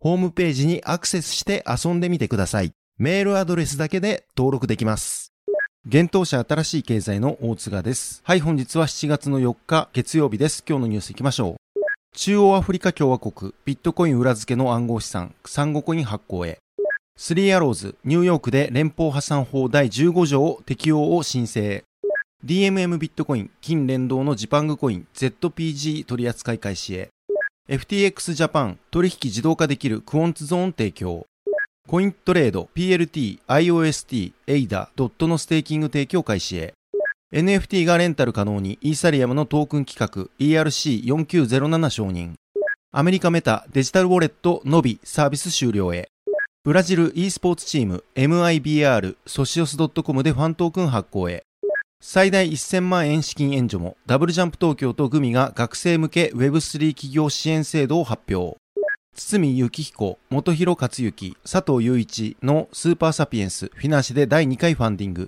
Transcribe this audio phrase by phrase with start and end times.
[0.00, 2.72] ホームページにアクセスして遊んでみてください。
[2.98, 5.32] メールアドレスだけで登録できます。
[5.88, 8.20] 現当社新しい経済の大津賀です。
[8.24, 10.64] はい、本日は7月の4日月曜日です。
[10.68, 11.56] 今日のニュース行きましょう。
[12.16, 16.56] 中央アフリカ共和国ビットコイン裏付けの暗号資産サンゴコイン発行へ
[17.14, 21.84] スリーアローズニューヨークで連邦破産法第15条を適用を申請
[22.42, 27.10] DMM ビットコイン金連動のジパングコイン ZPG 取扱い開始へ
[27.68, 31.26] FTX ジャパン取引自動化できるクオンツゾーン提供
[31.88, 36.74] コイントレード PLT IOST ADA ドットのステーキング提供開始へ
[37.34, 42.34] NFT がレンタル可能にイーサリアムのトークン規格 ERC4907 承認。
[42.92, 46.08] アメリカメタデジタルウォレットのびサービス終了へ。
[46.62, 51.42] ブラジル e スポーツチーム MIBR ソシオス .com でファントークン発行へ。
[52.00, 58.56] 最大1000万円資金援助もダブルジャンプ東京とグミが学生向け Web3 企業支援制度を発表。
[59.14, 65.26] 堤幸彦、元広克幸、佐藤雄一のスーパーサピエンスフィナンシェで第2回ファンディング。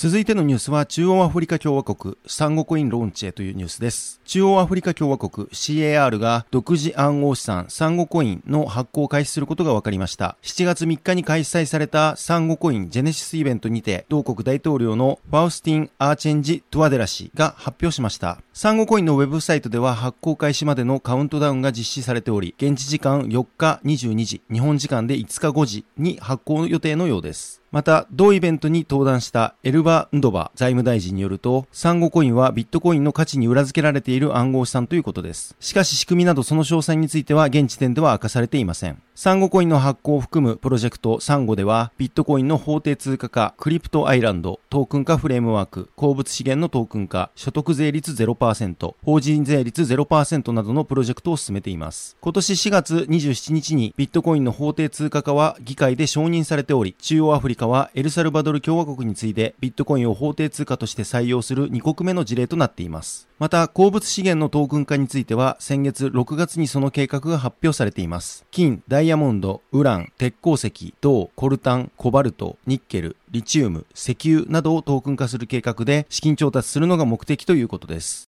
[0.00, 4.20] 続いてのニュースは中央アフリカ共和国サンゴコインローンチへというニュースです。
[4.26, 10.36] 中央アフリカ共和国 CAR が独自暗号資産サンゴコインの発行を開始することが分かりました。
[10.42, 18.40] 7月3日に開催されたサンゴコインジェネシスイベントにて同国大統領のファウスティン・アーチェンジ・トゥアデラ氏が発表しました。
[18.52, 27.57] サンゴコインのウェブサイトでは発行開始までのカウントダウンが実施されており、現地時間4日22時、日本時間で5日5時に発行予定のようです。
[27.70, 35.54] また、同イベントに登壇したエルバ・ンドバ財務大臣によると、サンゴコインはビットコインの価値に裏付けられている暗号資産ということです。
[35.60, 39.02] しかし仕組みなどその詳細については現時点では明かされていません。
[39.14, 52.16] サンゴコインの発行を含むプロジェクトサンゴでは、ビットコインの法定通貨化、クリプトアイランド、トークン化フレームワーク、鉱物資源のトークン化、所得税率0%、法人税率0%などのプロジェクトを進めています。
[52.20, 63.28] 今年4月27日にビットコインの法定通貨化は議会で承認されており、中央アフリカはエルサルバドル共和国に次いでビットコインを法定通貨として採用する2国目の事例となっています。
[63.38, 68.44] また、鉱物資源のトークン化については、先月6月にその計画が発表されています。
[68.50, 78.28] 金、ダイヤモンド、ウラン、鉄鉱石、銅、コルタン、コバルト、ニッケル、リチウム、石油などをトークン化する計画で資金調達するのが目的ということです。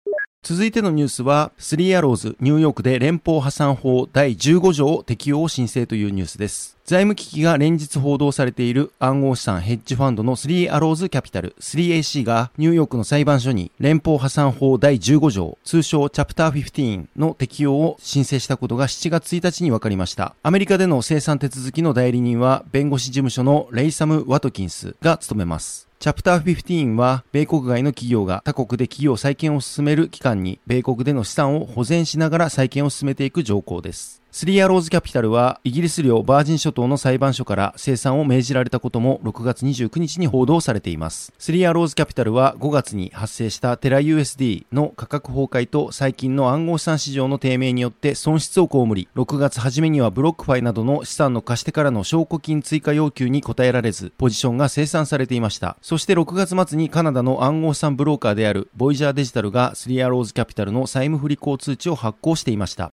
[0.51, 6.77] 続いてのニュースは、スリーアローズ、ニューヨークで連邦破産法第15条を適用を申請というニュースです。
[6.83, 20.35] 財務危機が連日報道されている暗号資産ヘッジファンドのスリーアローズキャピタル 3AC がニューヨークの裁判所に連邦破産法第15条通称チャプター15の適用を申請したことが7月1日に分かりました。
[20.43, 25.90] アメリカでの生産手続きの代理人は弁護士事務所のレイサム・ワトキンスが務めます。
[26.01, 34.20] チャプター15は、米国外の企業が他国で企業再建を進める期間に、米国での資産を保全しながら再建を進めていく条項です。
[34.33, 41.33] スリーアローズキャピタルはイギリス領バージン諸島の裁判所から清算を命じられたことも6月29日に報道されています。
[41.37, 55.75] スリーアローズキャピタルは5月に発生したテラ USD の価格崩壊と最近の暗号資産市場の低迷によって損失を被り、6月初めにはブロックファイなどの資産の貸し手からの証拠金追加要求に応えられず、ポジションが清算されていました。
[55.81, 62.93] そして6月末にカナダの暗号資産ブローカーであるボイジャーデジタルがスリーアローズキャピタルの債務不履行通知を発行していました。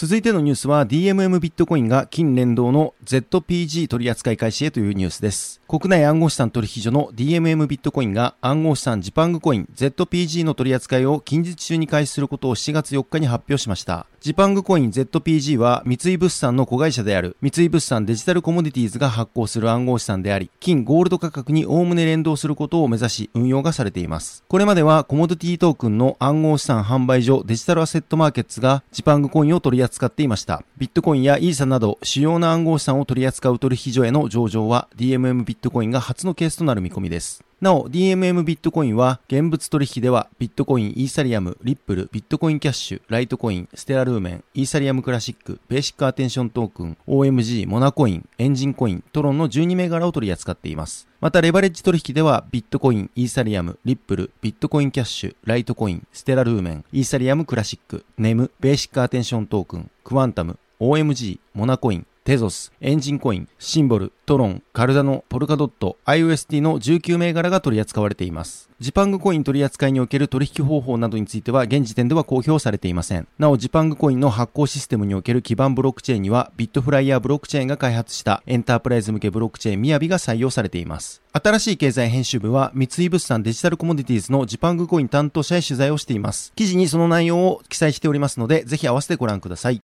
[0.00, 5.60] 続いてのニュースは DMM ビットコインが金連動の ZPG 取扱い開始へというニュースです。
[5.68, 14.06] 国内暗号資産取引所の DMM ビットコインが暗号資産ジパングコイン ZPG の取り扱いを近日中に開始することを7月4日に発表しました。
[14.20, 24.44] ジパングコイン ZPG は三井物産の子会社である三井物産デジタルコモディティーズが発行する暗号資産であり、金ゴールド価格におおむね連動することを目指し運用がされています。
[24.48, 30.62] これまではコモディティトークンの暗号資産販売所デジタルアセットマーケッツがジパングコインを取り扱っていました。
[30.78, 37.44] ビットコインやイーサなど主要な暗号資産を取り扱う取引所への上場は DMM ビットコインが初のケースとなる見込みです。
[37.60, 51.06] なお、DMM ビットコインは、現物取引では、ビットコイン、イーサリアム、リップル、ビットコインキャッシュ、ライトコイン、ステラルーメン、イーサリアムクラシック、ベーシックアテンショントークン、OMG、モナコイン、エンジンコイン、トロンの12銘柄を取り扱っています。
[51.20, 68.70] また、レバレッジ取引では、ビットコイン、イーサリアム、リップル、ビットコインキャッシュ、ライトコイン、ステラルーメン、イーサリアムクラシック、ネム、ベーシックアテンショントークン、クワンタム、OMG、モナコイン、テゾス、エンジンコイン、シンボル、トロン、カルダノ、ポルカドット、IOST の19銘柄が取り扱われています。
[68.78, 73.26] ジパングコイン取り扱いにおける取引方法などについては現時点では公表されていません。
[73.36, 81.22] なお、ジパングコインの発行システムにおける基盤ブロックチェーンには、ビットフライヤーブロックチェーンが開発したエンタープライズ向けブロックチェーンみやびが採用されています。
[81.32, 86.52] 新しい経済編集部は、三井物産デジタルコモディティーズのジパングコイン担当者へ取材をしています。
[86.54, 89.80] 記事にその内容を記載しておりますので、ぜひ合わせてご覧ください。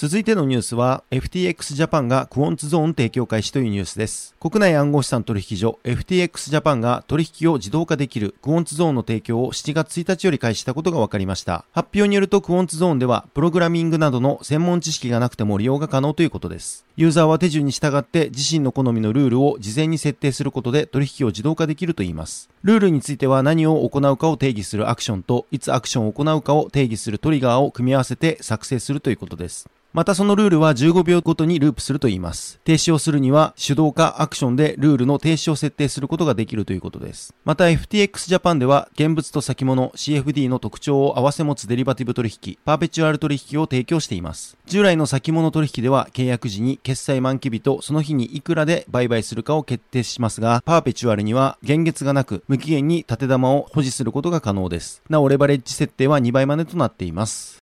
[0.00, 4.34] 続いてのニュースは FTX ジャパンがクオンツゾーン提供開始というニュースです。
[4.40, 11.66] 国内暗号資産取引所 FTX ジャパンが取引を自動化できるクオンツゾーンの提供を7月1日より開始したことが分かりました。
[11.72, 16.86] 発表によるとクオンツゾーンではプログラミングなどの専門知識がなくても利用が可能ということです。
[16.96, 22.48] ユーザーは手順に従って自身の好みのルールを事前に設定することで取引を自動化できるといいます。
[22.62, 29.68] ルールについては何を行うかを定義するアクションといつアクションを行うかを定義するトリガーを組み合わせて作成するということです。
[29.92, 32.60] またそのルールは15秒ごとにループすると言います。
[32.62, 37.34] 停止をするには手動かアクションでルールの停止を設定することができるということです。
[37.44, 44.56] また FTX ジャパンでは現物と先物 CFD の特徴を併せ持つデリバティブ取引、パーペチュアル取引を提供しています。
[44.66, 55.02] 従来の先物取引では契約時に決済満期日とその日にいくらで売買するかを決定しますが、パーペチュアルには現月がなく無期限に縦玉を保持することが可能です。
[55.10, 57.59] なおレバレッジ設定は2倍までとなっています。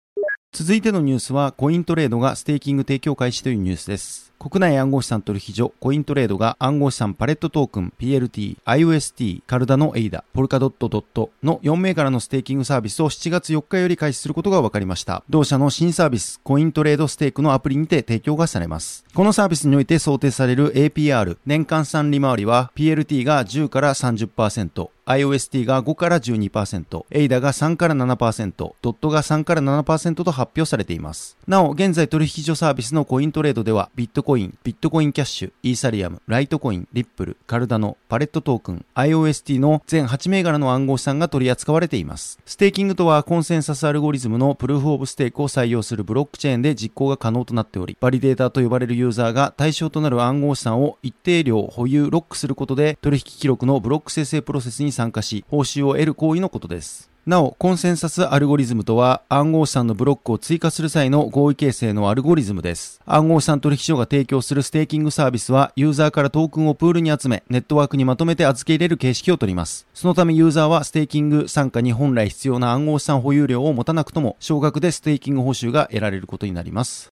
[0.51, 4.33] 続いてのニュースは、コイントレードがステーキング提供開始というニュースです。
[4.39, 15.25] 国内暗号資産取引所コイントレードが暗号資産パレットトークン PLT、IOST、カルダノエイダ、ポルカドットドットの4銘柄のステーキングサービスを7月4日より開始することが分かりました。
[15.29, 19.05] 同社の新サービスコイントレードステークのアプリにて提供がされます。
[19.13, 31.39] このサービスにおいて想定される APR 年換算利回りは PLT が10から30%、iOST が5から12%、ADA が3から7%、ドットが3から7%と発表されています。
[31.47, 42.39] なお、現在取引所サービスのコイントレードでは、ビットコイン、ビットコインキャッシュ、イーサリアム、ライトコイン、リップル、カルダノ、パレットトークン、iOST の全8銘柄の暗号資産が取り扱われています。
[42.45, 57.09] ステーキングとはコンセンサスアルゴリズムのプルーフオブステークを採用するブロックチェーンで実行が可能となっており、バリデータと呼ばれるユーザーが対象となる暗号資産を一定量保有、ロックすることで取引記録のブロック生成プロセスに参加し、報酬を得る行為のことです。
[57.25, 63.03] なお、コンセンサスアルゴリズムとは暗号資産のブロックを追加する際の合意形成のアルゴリズムです。
[63.05, 69.87] 暗号資産取引所が提供するステーキングサービスはユーザーからトークンをプールに集め、ネットワークにまとめて預け入れる形式をとります。
[69.93, 77.09] そのためユーザーはステーキング参加に本来必要な暗号資産保有量を持たなくとも少額でステーキング報酬が得られることになります。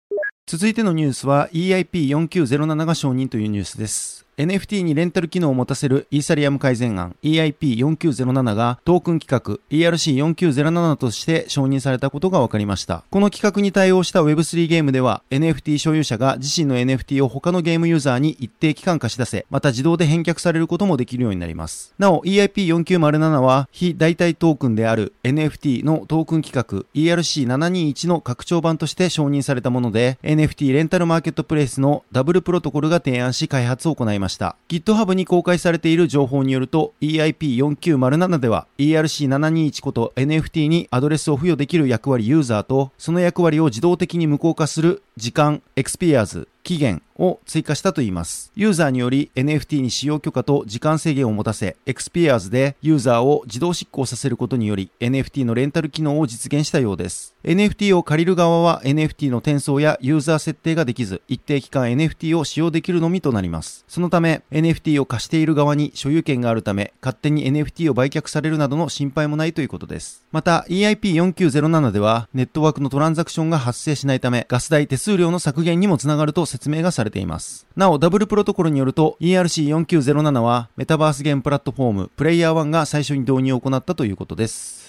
[0.46, 4.26] 続いてのニュースは EIP4907 が承認というニュースです。
[4.42, 13.04] NFT にレンタル機能を持たせるイーサリアム改善案 EIP4907 がトークン規格 ERC4907 として承認されたことが分かりました。
[13.12, 21.94] この規格に対応した Web3 ゲームでは NFT 所有者が自身の NFT を他のゲームユーザーに一定期間貸し出せ、また自動で返却されることもできるようになります。
[22.00, 34.31] なお EIP4907 は非代替トークンである NFT のトークン規格 ERC721 の拡張版として承認されたもので NFT レンタルマーケットプレイスのダブルプロトコルが提案し開発を行いました。
[34.38, 48.52] GitHub に公開されている情報によると EIP4907 では ERC721 こと NFT にアドレスを付与できる役割ユーザーとその役割を自動的に無効化する時間、 expires、期限を追加したといいます。
[48.56, 57.36] ユーザーにより NFT に使用許可と時間制限を持たせ、 expires でユーザーを自動失効させることにより NFT のレンタル機能を実現したようです。
[57.44, 63.86] NFT を借りる側は NFT の転送やユーザー設定ができず、一定期間 NFT を使用できるのみとなります。
[63.88, 70.24] そのため NFT を貸している側に所有権があるため、勝手に NFT を売却されるなどの心配もないということです。
[70.32, 77.66] また EIP4907 ではネットワークのトランザクションが発生しないため、ガス代手数料の削減にもつながると説明がされています。
[77.76, 84.81] なお、ダブルプロトコルによると ERC4907 はメタバースゲームプラットフォームプレイヤー1が最初に導入を行ったということです。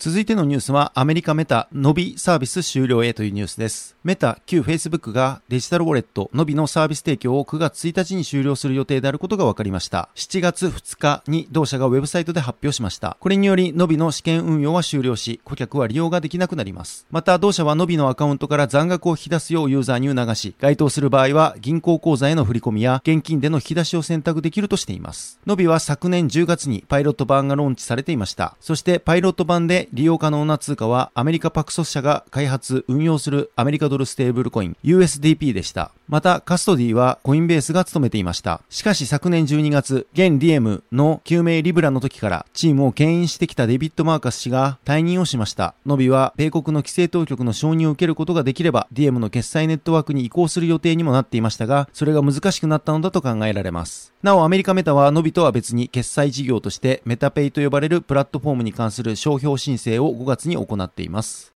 [0.00, 3.98] 続いてのニュースはアメリカメタノビサービス終了へというニュースです。
[4.02, 10.08] メタ旧 Facebook がデジタルウォレットノビのサービス提供を9月1日に終了する予定であることが分かりました。
[10.14, 13.18] 7月2日に同社がウェブサイトで発表しました。
[13.20, 17.06] これによりノビの試験運用は終了し、顧客は利用ができなくなります。
[17.10, 25.38] また同社はノビのアカウントから残額を引き出すようユーザーに促し、該当する場合は銀行口座への振り込みや現金での引き出しを選択できるとしています。
[25.46, 28.56] ノビは昨年10月にパイロット版がローンチされていました。
[28.60, 35.90] そしてパイロット版で利用可能な通貨はアメリカパクソス社が開発、運用するアメリカドルステーブルコイン USDP でした。
[36.08, 38.60] また、カストディはコインベースが務めていました。
[38.68, 45.74] しかし昨年12月、現ディエムの旧名リブラの時からチームを牽引してきたデビッド・マーカス氏が退任をしました。
[45.86, 54.12] ノビは米国の規制当局の承認を受けることができれば、ディエムの決済ネットワークに移行する予定にもなっていましたが、それが難しくなったのだと考えられます。
[54.22, 61.50] なお、アメリカメタはノビとは別に決済事業としてメタペイと呼ばれるプラットフォームに関する商標申請を5月に行っています。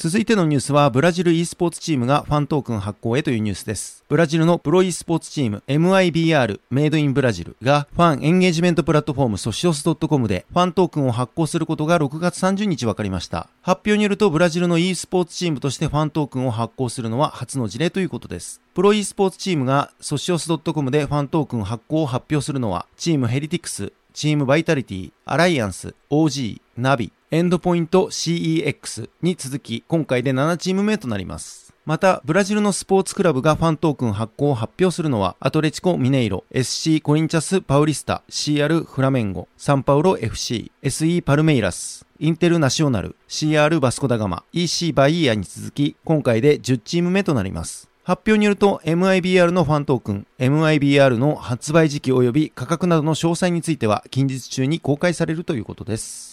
[0.00, 4.02] 続いてのニュースは、ブラジル e スポーツチームがファントークン発行へというニュースです。
[4.08, 13.50] ブラジルのプロ e スポーツチーム MIBR メイドインブラジルがファンエンゲージメントプラットフォームソシオス .com でファントークンを発行することが6月30日分かりました。
[13.60, 18.62] 発表によるとブラジルの e スポーツチームとしてファントークンを発行するのは初の事例ということです。
[18.72, 31.72] プロ e スポーツチームがソシオス .com でファントークン発行を発表するのはチームヘレティクス、チームバイタリティ、アライアンス、OG、ナビ、エンドポイント CEX に続き、今回で7チーム目となります。
[31.86, 47.89] また、ブラジルのスポーツクラブがファントークン発行を発表するのは、アトレチコ・ミネイロ、SC コリンチャス・パウリスタ、CR フラメンゴ、サンパウロ FC、SE パルメイラス、インテルナショナル、CR バスコダガマ、EC バイーアに続き、今回で10チーム目となります。
[48.02, 56.29] 発表によると MIBR のファントークン、MIBR の発売時期及び価格などの詳細については近日中に公開されるということです。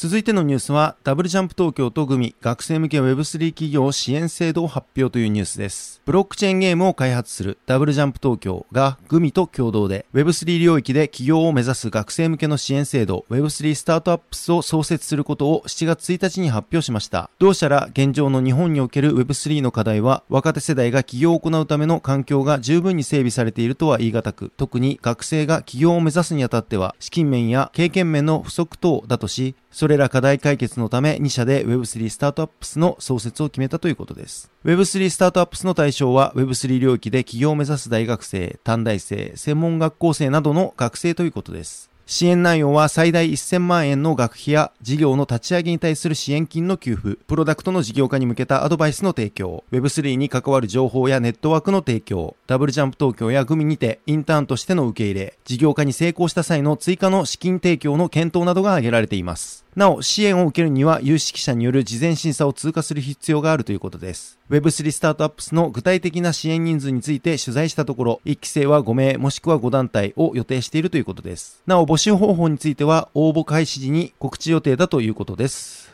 [0.00, 6.00] 続いてのニュースは、ダブルジャンプ東京とグミ、学生向け Web3 企業支援制度を発表というニュースです。
[6.06, 17.28] ブロックチェーンゲームを開発するダブルジャンプ東京がグミと共同で Web3 領域で企業を目指す学生向けの支援制度 Web3 スタートアップスを創設することを7月1日に発表しました。
[17.38, 34.50] 同社ら現状の日本における Web3 の課題は若手世代が起業を行うための環境が十分に整備されているとは言い難く、特に学生が起業を目指すにあたっては資金面や経験面の不足等だとし、それれら課題解決のため2社で Web3 スタートアップスの創設を決めたということです。
[34.64, 41.90] Web3 スタートアップスの対象は Web3 領域で起業を目指す大学生、短大生、専門学校生などの学生ということです。
[42.10, 59.64] 支援内容は最大1000万円の学費や事業の立ち上げに対する支援金の給付、プロダクトの事業化に向けたアドバイスの提供、Web3 に関わる情報やネットワークの提供、ダブルジャンプ東京やグミにてインターンとしての受け入れ、事業化に成功した際の追加の資金提供の検討などが挙げられています。
[59.80, 64.38] なお、支援を受けるには有識者による事前審査を通過する必要があるということです。
[64.50, 71.62] Web3 スタートアップの具体的な支援人数について取材したところ、1期生は5名もしくは5団体を予定しているということです。
[71.66, 75.90] なお、募集方法については応募開始時に告知予定だということです。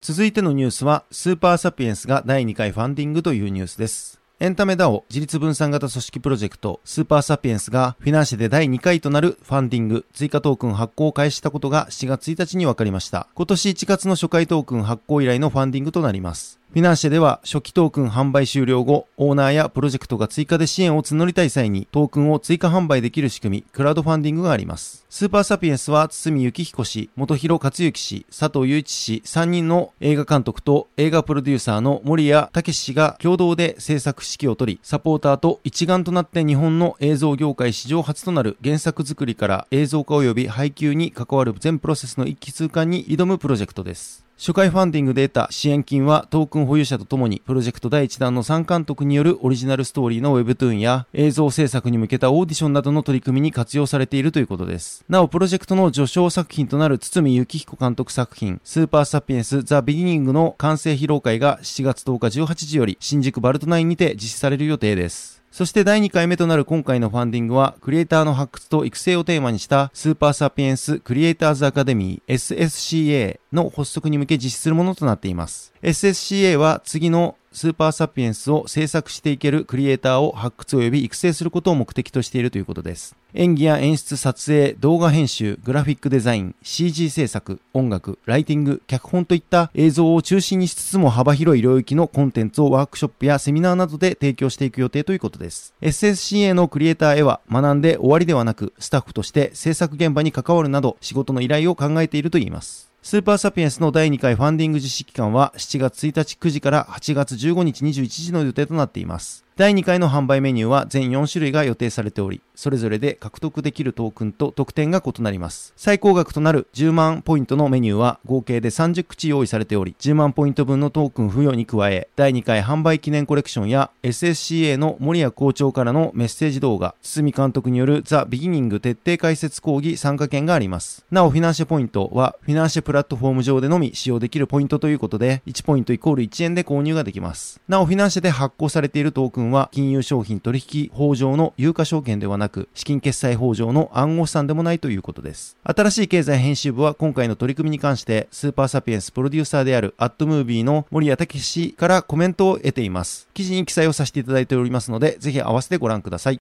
[0.00, 4.17] 続いてのニュースは、スーパーサピエンスが第2回ファンディングというニュースです。
[4.40, 13.26] エンタメ DAO 自立分散型組織プロジェクトスーパーサピエンスがフィナンシェで第2回となるファンディング追加トークン発行を開始したことが7月1日に分かりました。
[13.34, 16.60] 今年1月の初回トークン発行以来のファンディングとなります。
[16.78, 25.04] フィナンシェでは初期トークン販売終了後、オーナーやプロジェクトが追加で支援を募りたい際にトークンを追加販売できる仕組み、クラウドファンディングがあります。
[25.10, 44.27] スーパーサピエンスは堤幸彦氏、元広克幸氏、佐藤雄一氏3人の映画監督と映画プロデューサーの森谷武氏が共同で制作指揮を取り、サポーターと一丸となって日本の映像業界史上初となる原作作りから映像化及び配給に関わる全プロセスの一気通貫に挑むプロジェクトです。
[44.38, 55.04] 初回ファンディングで得た支援金はトークン保有者とともにプロジェクト第1弾の3監督によるオリジナルストーリーの Webtoon や映像制作に向けたオーディションなどの取り組みに活用されているということです。
[55.08, 65.37] なお、プロジェクトの序章作品となる堤幸彦監督作品スーパーサピエンスザ・ビギニングの完成披露会が7月10日18時より新宿バルトナインにて実施される予定です。
[65.58, 75.74] そして第2回目となる今回のファンディングは、クリエイターの発掘と育成をテーマにしたスーパーサピエンスクリエイターズアカデミー SSCA の発足に向け実施するものとなっています。
[75.82, 83.16] SSCA は次のスーパーサピエンスを制作していけるクリエイターを発掘及び育成することを目的としているということです。
[83.34, 95.74] 演技や演出撮影、動画編集、グラフィックデザイン、CG 制作、音楽、ライティング、脚本といった映像を中心にしつつも幅広い領域のコンテンツをワークショップやセミナーなどで提供していく予定ということです。
[95.82, 102.87] SSCA のクリエイターへは学んで終わりではなく、スタッフとして制作現場に関わるなど仕事の依頼を考えているといいます。
[103.08, 109.47] スーパーサピエンスの第2回ファンディング実施期間は7月1日9時から8月15日21時の予定となっています。
[109.58, 115.72] 第2回の販売メニューは全4種類が予定されており、それぞれで獲得できるトークンと特典が異なります。
[115.76, 131.04] 最高額となる10万ポイントのメニューは合計で30口用意されており、10万ポイント分のトークン付与に加え、第2回販売記念コレクションや SSCA の森谷校長からのメッセージ動画、堤監督によるザ・ビギニング徹底解説講義参加券があります。
[131.10, 137.60] なお、フィナンシェポイントは、フィナンシェプラットフォーム上でのみ使用できるポイントということで、1ポイントイコール1円で購入ができます。
[137.68, 145.56] なお、フィナンシェで発行されているトークンは、金融商品取引法上の有価証券ではなく、資金決済法上の暗号資産でもないということです。
[145.62, 153.28] 新しい経済編集部は今回の取り組みに関して、スーパーサピエンスプロデューサーであるアットムービーの森谷武氏からコメントを得ています。
[153.34, 156.38] 記事に記載をさせていただいておりますので、ぜひ合わせてご覧ください。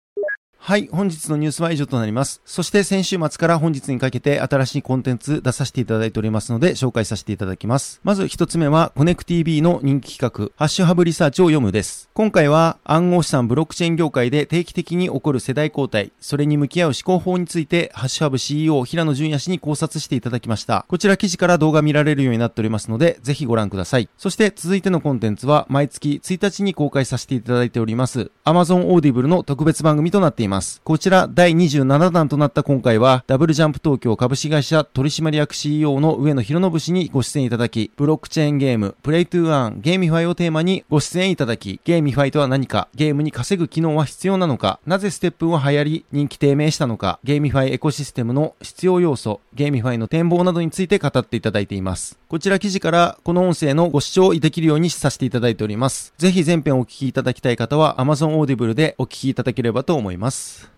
[0.59, 2.41] はい、本日のニュースは以上となります。
[2.43, 8.01] そして先週末から本日にかけて新しいコンテンツ出させていただいておりますので紹介させていただきます。
[8.03, 12.09] まず一つ目はコネク TV の人気企画、ハッシュハブリサーチを読むです。
[12.13, 20.85] 今回は暗号資産ブロックチェーン業界で定期的に起こる世代交代、それに向き合う思考法についてハッシュハブ CEO 平野淳也氏に考察していただきました。
[20.89, 24.09] こちら記事から動画見られるようになっておりますので、ぜひご覧ください。
[24.17, 30.46] そして続いてのコンテンツは毎月1日に公開させていただいております Amazon Audible の特別番組となっています。
[30.83, 52.17] こちら第27弾となった今回は、ダブルジャンプ東京株式会社取締役 CEO の上野博信氏にご出演いただき、ブロックチェーンゲーム、 Play to Earn、 GameFi をテーマにご出演いただき、 GameFi とは何か、ゲームに稼ぐ機能は必要なのか、なぜ STEPN は流行り、人気低迷したのか、 GameFi エコシステムの必要要素、 GameFi の展望などについて語っていただいています。
[52.29, 56.13] こちら記事からこの音声のご視聴できるようにさせていただいております。
[56.17, 60.36] ぜひ全編お聞きいただきたい方は Amazon Audible でお聞きいただければと思います。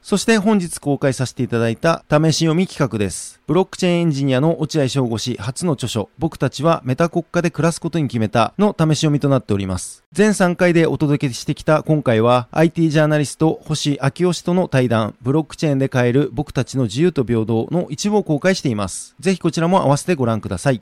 [0.10, 3.39] そして本日公開させていただいた試し読み企画です。
[3.45, 10.04] ブロックチェーンエンジニアの落合翔吾氏初の著書、僕たちはメタ国家で暮らすことに決めたの試し読みとなっております。
[10.12, 19.15] 全3回でお届けしてきた今回は IT ジャーナリスト星明夫氏との対談、ブロックチェーンで買える僕たちの自由と平等の一部を公開しています。
[19.19, 20.82] ぜひこちらも合わせてご覧ください。